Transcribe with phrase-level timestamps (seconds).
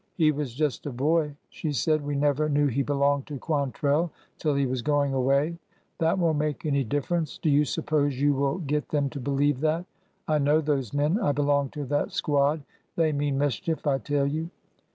[0.15, 2.03] He was just a hoy" she said.
[2.03, 5.59] We never knew he belonged to Quantrell till he was going away.''
[5.99, 7.37] That won't make any difference.
[7.37, 9.85] Do you suppose you will get them to believe that?
[10.27, 11.19] I know those men.
[11.19, 12.63] I belong to that squad.
[12.95, 14.49] They mean mischief, I tell you."